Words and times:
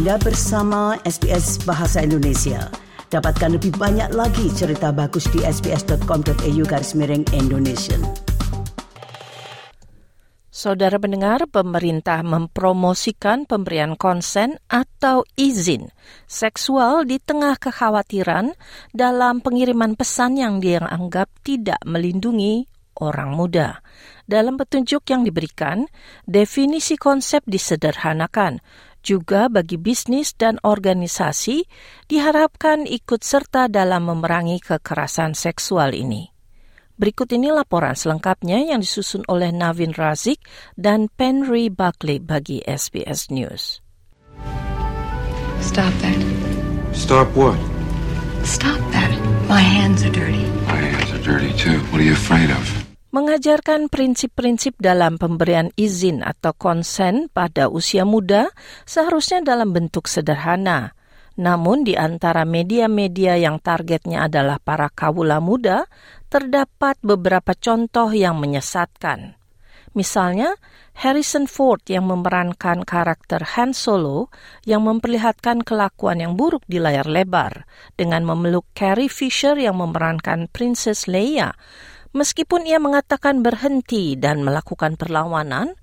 Anda 0.00 0.16
bersama 0.16 0.96
SBS 1.04 1.60
Bahasa 1.68 2.00
Indonesia. 2.00 2.72
Dapatkan 3.12 3.60
lebih 3.60 3.76
banyak 3.76 4.16
lagi 4.16 4.48
cerita 4.48 4.96
bagus 4.96 5.28
di 5.28 5.44
sbs.com.au 5.44 6.62
garis 6.64 6.96
miring 6.96 7.28
Indonesia. 7.36 8.00
Saudara 10.48 10.96
pendengar, 10.96 11.44
pemerintah 11.52 12.24
mempromosikan 12.24 13.44
pemberian 13.44 13.92
konsen 14.00 14.56
atau 14.72 15.20
izin 15.36 15.92
seksual 16.24 17.04
di 17.04 17.20
tengah 17.20 17.60
kekhawatiran 17.60 18.56
dalam 18.96 19.44
pengiriman 19.44 20.00
pesan 20.00 20.40
yang 20.40 20.64
dianggap 20.64 21.28
tidak 21.44 21.76
melindungi 21.84 22.64
orang 23.00 23.36
muda. 23.36 23.84
Dalam 24.24 24.54
petunjuk 24.60 25.02
yang 25.10 25.26
diberikan, 25.26 25.90
definisi 26.28 26.94
konsep 26.94 27.42
disederhanakan. 27.48 28.62
Juga 29.00 29.48
bagi 29.48 29.80
bisnis 29.80 30.36
dan 30.36 30.60
organisasi 30.60 31.64
diharapkan 32.06 32.84
ikut 32.84 33.24
serta 33.24 33.66
dalam 33.72 34.08
memerangi 34.12 34.60
kekerasan 34.60 35.32
seksual 35.32 35.96
ini. 35.96 36.28
Berikut 37.00 37.32
ini 37.32 37.48
laporan 37.48 37.96
selengkapnya 37.96 38.60
yang 38.60 38.84
disusun 38.84 39.24
oleh 39.24 39.48
Navin 39.56 39.96
Razik 39.96 40.44
dan 40.76 41.08
Penry 41.08 41.72
Buckley 41.72 42.20
bagi 42.20 42.60
SBS 42.60 43.32
News. 43.32 43.80
Stop 45.64 45.92
that. 46.04 46.20
Stop 46.92 47.28
what? 47.32 47.56
Stop 48.44 48.76
that. 48.92 49.12
My 49.48 49.64
hands 49.64 50.04
are 50.04 50.12
dirty. 50.12 50.44
My 50.68 50.76
hands 50.76 51.08
are 51.16 51.24
dirty 51.24 51.56
too. 51.56 51.80
What 51.88 52.00
are 52.00 52.04
you 52.04 52.12
afraid 52.12 52.52
of? 52.52 52.79
Mengajarkan 53.10 53.90
prinsip-prinsip 53.90 54.78
dalam 54.78 55.18
pemberian 55.18 55.74
izin 55.74 56.22
atau 56.22 56.54
konsen 56.54 57.26
pada 57.30 57.66
usia 57.66 58.06
muda 58.06 58.54
seharusnya 58.86 59.42
dalam 59.42 59.74
bentuk 59.74 60.06
sederhana. 60.06 60.94
Namun 61.34 61.82
di 61.82 61.98
antara 61.98 62.46
media-media 62.46 63.38
yang 63.38 63.58
targetnya 63.58 64.30
adalah 64.30 64.62
para 64.62 64.90
kawula 64.90 65.42
muda, 65.42 65.90
terdapat 66.30 66.98
beberapa 67.02 67.56
contoh 67.58 68.14
yang 68.14 68.38
menyesatkan. 68.38 69.40
Misalnya, 69.90 70.54
Harrison 70.94 71.50
Ford 71.50 71.82
yang 71.90 72.06
memerankan 72.06 72.86
karakter 72.86 73.42
Han 73.58 73.74
Solo 73.74 74.30
yang 74.62 74.86
memperlihatkan 74.86 75.66
kelakuan 75.66 76.22
yang 76.22 76.38
buruk 76.38 76.62
di 76.70 76.78
layar 76.78 77.10
lebar 77.10 77.66
dengan 77.98 78.22
memeluk 78.22 78.70
Carrie 78.70 79.10
Fisher 79.10 79.58
yang 79.58 79.82
memerankan 79.82 80.46
Princess 80.54 81.10
Leia 81.10 81.58
Meskipun 82.10 82.66
ia 82.66 82.82
mengatakan 82.82 83.46
berhenti 83.46 84.18
dan 84.18 84.42
melakukan 84.42 84.98
perlawanan, 84.98 85.78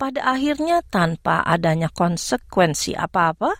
pada 0.00 0.32
akhirnya 0.32 0.80
tanpa 0.88 1.44
adanya 1.44 1.92
konsekuensi 1.92 2.96
apa-apa, 2.96 3.52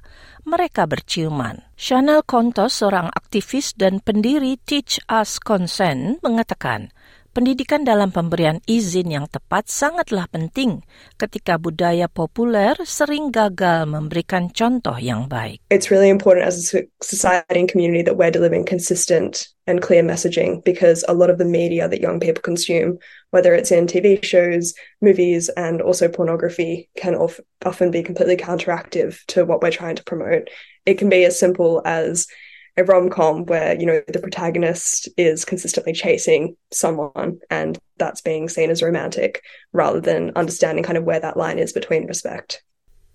mereka 0.49 0.89
berciuman. 0.89 1.61
Chanel 1.77 2.25
Kontos, 2.25 2.81
seorang 2.81 3.13
aktivis 3.13 3.77
dan 3.77 4.01
pendiri 4.01 4.57
Teach 4.57 5.05
Us 5.05 5.37
Consent, 5.37 6.21
mengatakan, 6.25 6.93
Pendidikan 7.31 7.87
dalam 7.87 8.11
pemberian 8.11 8.59
izin 8.67 9.15
yang 9.15 9.31
tepat 9.31 9.71
sangatlah 9.71 10.27
penting 10.27 10.83
ketika 11.15 11.63
budaya 11.63 12.11
populer 12.11 12.75
sering 12.83 13.31
gagal 13.31 13.87
memberikan 13.87 14.51
contoh 14.51 14.99
yang 14.99 15.31
baik. 15.31 15.63
It's 15.71 15.95
really 15.95 16.11
important 16.11 16.51
as 16.51 16.59
a 16.75 16.91
society 16.99 17.63
and 17.63 17.71
community 17.71 18.03
that 18.03 18.19
we're 18.19 18.35
delivering 18.35 18.67
consistent 18.67 19.47
and 19.71 19.79
clear 19.79 20.03
messaging 20.03 20.59
because 20.67 21.07
a 21.07 21.15
lot 21.15 21.31
of 21.31 21.39
the 21.39 21.47
media 21.47 21.87
that 21.87 22.03
young 22.03 22.19
people 22.19 22.43
consume, 22.43 22.99
whether 23.31 23.55
it's 23.55 23.71
in 23.71 23.87
TV 23.87 24.19
shows, 24.27 24.75
movies, 24.99 25.47
and 25.55 25.79
also 25.79 26.11
pornography, 26.11 26.91
can 26.99 27.15
often 27.15 27.95
be 27.95 28.03
completely 28.03 28.35
counteractive 28.35 29.23
to 29.31 29.47
what 29.47 29.63
we're 29.63 29.71
trying 29.71 29.95
to 29.95 30.03
promote. 30.03 30.51
It 30.83 30.99
can 30.99 31.07
be 31.07 31.23
as 31.23 31.39
simple 31.39 31.79
as 31.87 32.27
a 32.81 32.85
rom-com 32.89 33.45
where 33.45 33.77
you 33.77 33.85
know 33.85 34.01
the 34.09 34.19
protagonist 34.19 35.13
is 35.21 35.45
consistently 35.45 35.93
chasing 35.93 36.57
someone 36.73 37.39
and 37.53 37.77
that's 38.01 38.25
being 38.25 38.49
seen 38.49 38.73
as 38.73 38.81
romantic 38.81 39.45
rather 39.77 40.01
than 40.01 40.33
understanding 40.35 40.81
kind 40.81 40.97
of 40.97 41.05
where 41.05 41.21
that 41.21 41.37
line 41.37 41.61
is 41.61 41.77
between 41.77 42.09
respect. 42.09 42.65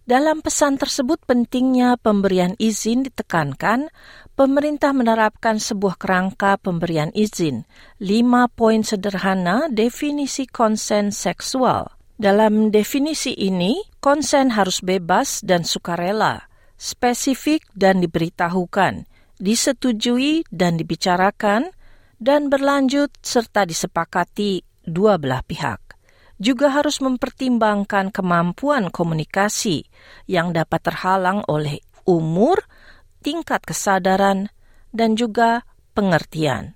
Dalam 0.06 0.46
pesan 0.46 0.78
tersebut 0.78 1.18
pentingnya 1.26 1.98
pemberian 1.98 2.54
izin 2.62 3.10
ditekankan, 3.10 3.90
pemerintah 4.38 4.94
menerapkan 4.94 5.58
sebuah 5.58 5.98
kerangka 5.98 6.62
pemberian 6.62 7.10
izin, 7.18 7.66
lima 7.98 8.46
poin 8.54 8.86
sederhana 8.86 9.66
definisi 9.74 10.46
konsen 10.46 11.10
seksual. 11.10 11.90
Dalam 12.22 12.70
definisi 12.70 13.34
ini, 13.34 13.82
konsen 13.98 14.54
harus 14.54 14.86
bebas 14.86 15.42
dan 15.42 15.66
sukarela, 15.66 16.54
spesifik 16.78 17.66
dan 17.74 17.98
diberitahukan, 17.98 19.10
disetujui 19.40 20.48
dan 20.52 20.80
dibicarakan 20.80 21.72
dan 22.22 22.48
berlanjut 22.48 23.12
serta 23.20 23.68
disepakati 23.68 24.64
dua 24.88 25.20
belah 25.20 25.44
pihak. 25.44 25.82
Juga 26.36 26.68
harus 26.68 27.00
mempertimbangkan 27.00 28.12
kemampuan 28.12 28.92
komunikasi 28.92 29.88
yang 30.28 30.52
dapat 30.52 30.84
terhalang 30.84 31.40
oleh 31.48 31.80
umur, 32.04 32.68
tingkat 33.24 33.64
kesadaran, 33.64 34.52
dan 34.92 35.16
juga 35.16 35.64
pengertian. 35.96 36.76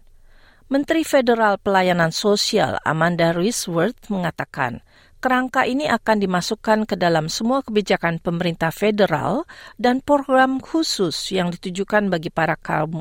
Menteri 0.71 1.03
Federal 1.03 1.59
Pelayanan 1.59 2.13
Sosial 2.13 2.79
Amanda 2.85 3.35
Risworth 3.35 4.07
mengatakan, 4.07 4.79
kerangka 5.19 5.67
ini 5.67 5.85
akan 5.85 6.23
dimasukkan 6.23 6.89
ke 6.89 6.95
dalam 6.95 7.27
semua 7.27 7.59
kebijakan 7.61 8.23
pemerintah 8.23 8.71
federal 8.71 9.43
dan 9.75 9.99
program 9.99 10.63
khusus 10.63 11.13
yang 11.35 11.51
ditujukan 11.51 12.07
bagi 12.07 12.31
para 12.31 12.55
kaum 12.55 12.95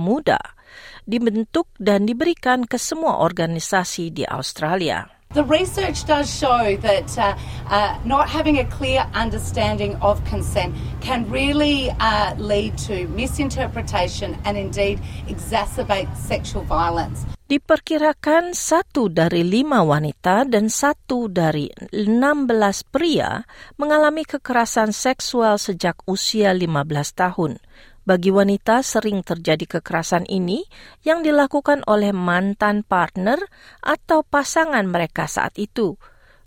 muda, 0.00 0.40
dibentuk 1.04 1.68
dan 1.76 2.08
diberikan 2.08 2.64
ke 2.64 2.80
semua 2.80 3.20
organisasi 3.20 4.10
di 4.10 4.24
Australia. 4.24 5.06
The 5.36 5.44
research 5.44 6.08
does 6.08 6.24
show 6.32 6.80
that 6.80 7.12
uh, 7.20 7.36
uh, 7.68 8.00
not 8.08 8.32
having 8.32 8.58
a 8.58 8.66
clear 8.72 9.04
understanding 9.12 9.94
of 10.00 10.24
consent 10.24 10.74
can 11.04 11.28
really 11.28 11.92
uh, 12.00 12.32
lead 12.40 12.80
to 12.88 13.06
misinterpretation 13.12 14.40
and 14.48 14.56
indeed 14.56 15.04
exacerbate 15.28 16.08
sexual 16.16 16.64
violence. 16.64 17.28
Diperkirakan 17.48 18.52
satu 18.52 19.08
dari 19.08 19.40
lima 19.40 19.80
wanita 19.80 20.44
dan 20.44 20.68
satu 20.68 21.32
dari 21.32 21.64
enam 21.96 22.44
belas 22.44 22.84
pria 22.84 23.40
mengalami 23.80 24.28
kekerasan 24.28 24.92
seksual 24.92 25.56
sejak 25.56 25.96
usia 26.04 26.52
15 26.52 26.84
tahun. 27.16 27.56
Bagi 28.04 28.28
wanita 28.28 28.84
sering 28.84 29.24
terjadi 29.24 29.80
kekerasan 29.80 30.28
ini 30.28 30.68
yang 31.08 31.24
dilakukan 31.24 31.88
oleh 31.88 32.12
mantan 32.12 32.84
partner 32.84 33.40
atau 33.80 34.20
pasangan 34.28 34.84
mereka 34.84 35.24
saat 35.24 35.56
itu. 35.56 35.96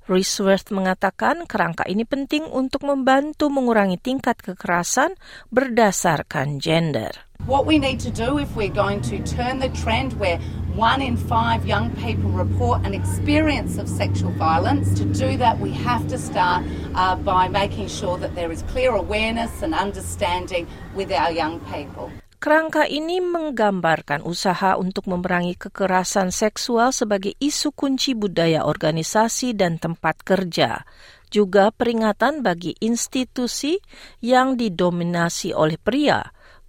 Risworth 0.06 0.70
mengatakan 0.70 1.50
kerangka 1.50 1.82
ini 1.90 2.06
penting 2.06 2.46
untuk 2.46 2.86
membantu 2.86 3.50
mengurangi 3.50 3.98
tingkat 3.98 4.38
kekerasan 4.38 5.18
berdasarkan 5.50 6.62
gender. 6.62 7.31
What 7.50 7.66
we 7.66 7.82
need 7.82 7.98
to 8.06 8.14
do 8.14 8.38
if 8.38 8.54
we're 8.54 8.70
going 8.70 9.02
to 9.10 9.18
turn 9.26 9.58
the 9.58 9.74
trend 9.74 10.14
where 10.22 10.38
one 10.78 11.02
in 11.02 11.18
five 11.18 11.66
young 11.66 11.90
people 11.98 12.30
report 12.30 12.86
an 12.86 12.94
experience 12.94 13.82
of 13.82 13.90
sexual 13.90 14.30
violence, 14.38 14.94
to 15.02 15.10
do 15.10 15.42
that 15.42 15.58
we 15.58 15.74
have 15.74 16.06
to 16.14 16.22
start 16.22 16.62
uh, 16.94 17.18
by 17.18 17.50
making 17.50 17.90
sure 17.90 18.22
that 18.22 18.38
there 18.38 18.54
is 18.54 18.62
clear 18.70 18.94
awareness 18.94 19.66
and 19.66 19.74
understanding 19.74 20.70
with 20.94 21.10
our 21.10 21.34
young 21.34 21.58
people. 21.74 22.14
Kerangka 22.38 22.86
ini 22.86 23.18
menggambarkan 23.18 24.22
usaha 24.22 24.78
untuk 24.78 25.10
memerangi 25.10 25.58
kekerasan 25.58 26.30
seksual 26.30 26.94
sebagai 26.94 27.34
isu 27.42 27.74
kunci 27.74 28.14
budaya 28.14 28.70
organisasi 28.70 29.58
dan 29.58 29.82
tempat 29.82 30.22
kerja, 30.22 30.86
juga 31.34 31.74
peringatan 31.74 32.46
bagi 32.46 32.78
institusi 32.86 33.82
yang 34.22 34.62
didominasi 34.62 35.58
oleh 35.58 35.82
pria 35.82 36.22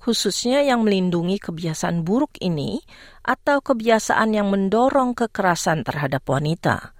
khususnya 0.02 0.66
yang 0.66 0.82
melindungi 0.82 1.38
kebiasaan 1.38 2.02
buruk 2.02 2.34
ini 2.42 2.82
atau 3.22 3.62
kebiasaan 3.62 4.34
yang 4.34 4.50
mendorong 4.50 5.14
kekerasan 5.14 5.86
terhadap 5.86 6.26
wanita. 6.26 6.90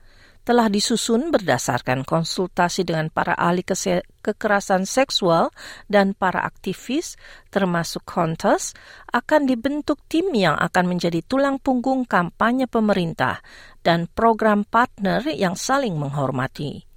Telah 0.43 0.67
disusun 0.67 1.31
berdasarkan 1.31 2.03
konsultasi 2.03 2.83
dengan 2.83 3.15
para 3.15 3.31
ahli 3.39 3.63
kekerasan 3.63 4.91
seksual 4.91 5.55
dan 5.87 6.19
para 6.19 6.43
aktivis, 6.43 7.15
termasuk 7.55 8.03
kontes, 8.03 8.75
akan 9.15 9.47
dibentuk 9.47 10.03
tim 10.11 10.35
yang 10.35 10.59
akan 10.59 10.91
menjadi 10.91 11.23
tulang 11.23 11.63
punggung 11.63 12.03
kampanye 12.03 12.67
pemerintah 12.67 13.39
dan 13.87 14.11
program 14.11 14.67
partner 14.67 15.23
yang 15.31 15.55
saling 15.55 15.95
menghormati. 15.95 16.92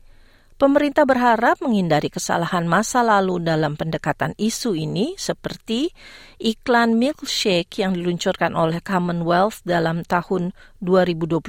Pemerintah 0.55 1.03
berharap 1.03 1.59
menghindari 1.59 2.07
kesalahan 2.07 2.63
masa 2.63 3.03
lalu 3.03 3.43
dalam 3.43 3.75
pendekatan 3.75 4.31
isu 4.39 4.71
ini 4.71 5.11
seperti 5.19 5.91
iklan 6.39 6.95
milkshake 6.95 7.83
yang 7.83 7.91
diluncurkan 7.91 8.55
oleh 8.55 8.79
Commonwealth 8.79 9.59
dalam 9.67 10.07
tahun 10.07 10.55
2021 10.79 11.43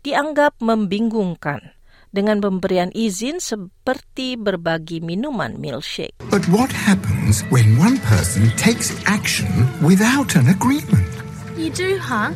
dianggap 0.00 0.56
membingungkan 0.64 1.76
dengan 2.08 2.40
pemberian 2.40 2.88
izin 2.96 3.36
seperti 3.36 4.40
berbagi 4.40 5.04
minuman 5.04 5.60
milkshake. 5.60 6.16
But 6.32 6.48
what 6.48 6.72
happens 6.72 7.44
when 7.52 7.76
one 7.76 8.00
person 8.08 8.48
takes 8.56 8.96
action 9.04 9.68
without 9.84 10.40
an 10.40 10.48
agreement? 10.48 11.04
You 11.60 11.68
do, 11.68 12.00
huh? 12.00 12.32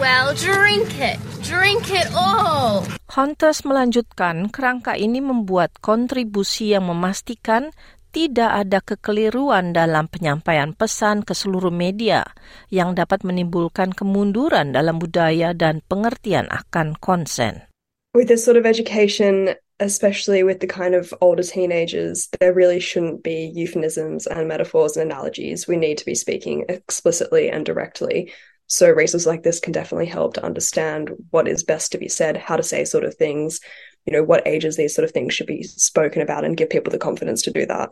Well, 0.00 0.32
drink 0.32 0.88
it. 0.96 1.18
Drink 1.44 1.92
it 1.92 2.08
all. 2.16 2.88
Hunters 3.12 3.66
melanjutkan, 3.68 4.48
kerangka 4.48 4.96
ini 4.96 5.20
membuat 5.20 5.76
kontribusi 5.84 6.72
yang 6.72 6.88
memastikan 6.88 7.74
tidak 8.12 8.50
ada 8.52 8.78
kekeliruan 8.84 9.72
dalam 9.72 10.08
penyampaian 10.08 10.76
pesan 10.76 11.24
ke 11.24 11.32
seluruh 11.32 11.72
media 11.72 12.24
yang 12.68 12.92
dapat 12.92 13.24
menimbulkan 13.24 13.96
kemunduran 13.96 14.76
dalam 14.76 15.00
budaya 15.00 15.56
dan 15.56 15.80
pengertian 15.88 16.48
akan 16.52 16.96
konsen. 17.00 17.68
With 18.12 18.28
this 18.28 18.44
sort 18.44 18.60
of 18.60 18.68
education, 18.68 19.56
especially 19.80 20.44
with 20.44 20.60
the 20.60 20.68
kind 20.68 20.92
of 20.92 21.16
older 21.24 21.42
teenagers, 21.42 22.28
there 22.40 22.52
really 22.52 22.80
shouldn't 22.80 23.24
be 23.24 23.48
euphemisms 23.56 24.28
and 24.28 24.44
metaphors 24.44 25.00
and 25.00 25.08
analogies. 25.08 25.64
We 25.64 25.80
need 25.80 25.96
to 25.98 26.04
be 26.04 26.14
speaking 26.14 26.68
explicitly 26.68 27.48
and 27.48 27.64
directly. 27.64 28.28
So 28.72 28.88
races 28.88 29.26
like 29.26 29.42
this 29.42 29.60
can 29.60 29.74
definitely 29.74 30.06
help 30.06 30.32
to 30.32 30.44
understand 30.44 31.10
what 31.28 31.46
is 31.46 31.62
best 31.62 31.92
to 31.92 31.98
be 31.98 32.08
said, 32.08 32.38
how 32.38 32.56
to 32.56 32.62
say 32.62 32.86
sort 32.86 33.04
of 33.04 33.14
things, 33.14 33.60
you 34.06 34.14
know, 34.14 34.22
what 34.22 34.46
ages 34.48 34.78
these 34.78 34.94
sort 34.94 35.04
of 35.04 35.10
things 35.10 35.34
should 35.34 35.46
be 35.46 35.62
spoken 35.62 36.22
about 36.22 36.46
and 36.46 36.56
give 36.56 36.70
people 36.70 36.90
the 36.90 36.96
confidence 36.96 37.42
to 37.42 37.52
do 37.52 37.66
that. 37.66 37.90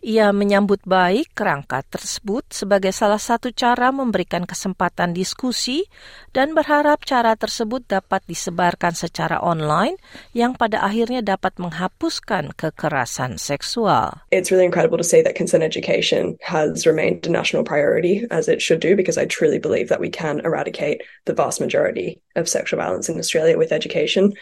Ia 0.00 0.32
menyambut 0.32 0.80
baik 0.88 1.36
kerangka 1.36 1.84
tersebut 1.84 2.48
sebagai 2.48 2.88
salah 2.88 3.20
satu 3.20 3.52
cara 3.52 3.92
memberikan 3.92 4.48
kesempatan 4.48 5.12
diskusi 5.12 5.84
dan 6.32 6.56
berharap 6.56 7.04
cara 7.04 7.36
tersebut 7.36 7.84
dapat 7.84 8.24
disebarkan 8.24 8.96
secara 8.96 9.44
online 9.44 10.00
yang 10.32 10.56
pada 10.56 10.80
akhirnya 10.80 11.20
dapat 11.20 11.52
menghapuskan 11.60 12.56
kekerasan 12.56 13.36
seksual. 13.36 14.24
It's 14.32 14.48
really 14.48 14.64
incredible 14.64 14.96
to 14.96 15.04
see 15.04 15.20
that 15.20 15.36
consent 15.36 15.60
education 15.60 16.40
has 16.40 16.88
remained 16.88 17.28
a 17.28 17.32
national 17.32 17.68
priority 17.68 18.24
as 18.32 18.48
it 18.48 18.64
should 18.64 18.80
do 18.80 18.96
because 18.96 19.20
I 19.20 19.28
truly 19.28 19.60
believe 19.60 19.92
that 19.92 20.00
we 20.00 20.08
can 20.08 20.40
eradicate 20.48 21.04
the 21.28 21.36
vast 21.36 21.60
majority 21.60 22.24
of 22.40 22.48
sexual 22.48 22.80
violence 22.80 23.12
in 23.12 23.20
Australia 23.20 23.60
with 23.60 23.68
education. 23.68 24.32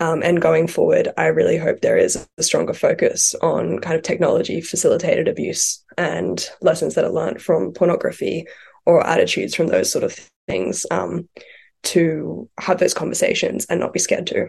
Um, 0.00 0.22
and 0.24 0.40
going 0.40 0.66
forward, 0.66 1.12
I 1.18 1.26
really 1.26 1.58
hope 1.58 1.80
there 1.80 1.98
is 1.98 2.26
a 2.38 2.42
stronger 2.42 2.72
focus 2.72 3.34
on 3.42 3.80
kind 3.80 3.96
of 3.96 4.02
technology 4.02 4.62
facilitated 4.62 5.28
abuse 5.28 5.84
and 5.98 6.40
lessons 6.62 6.94
that 6.94 7.04
are 7.04 7.12
learned 7.12 7.42
from 7.42 7.72
pornography 7.72 8.48
or 8.86 9.06
attitudes 9.06 9.54
from 9.54 9.68
those 9.68 9.92
sort 9.92 10.04
of 10.04 10.16
things 10.48 10.86
um, 10.90 11.28
to 11.82 12.48
have 12.58 12.78
those 12.78 12.94
conversations 12.94 13.66
and 13.68 13.78
not 13.78 13.92
be 13.92 14.00
scared 14.00 14.26
to. 14.28 14.48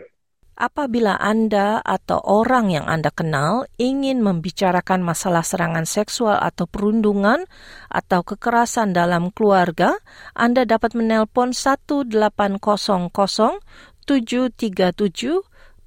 Apabila 0.61 1.17
Anda 1.17 1.81
atau 1.81 2.21
orang 2.21 2.69
yang 2.69 2.85
Anda 2.85 3.09
kenal 3.09 3.65
ingin 3.81 4.21
membicarakan 4.21 5.01
masalah 5.01 5.41
serangan 5.41 5.89
seksual 5.89 6.37
atau 6.37 6.69
perundungan 6.69 7.49
atau 7.89 8.21
kekerasan 8.21 8.93
dalam 8.93 9.33
keluarga, 9.33 9.97
Anda 10.37 10.67
dapat 10.69 10.93
menelpon 10.93 11.55
1800 11.55 12.13
737 14.05 15.41